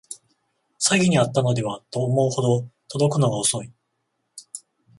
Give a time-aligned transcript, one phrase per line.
[0.79, 3.71] 詐欺にあったのではと思うほど届くのが遅い